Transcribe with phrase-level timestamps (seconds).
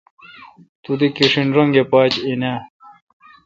[0.83, 2.55] تو دی کیݭن رنگہ پاج این اؘ۔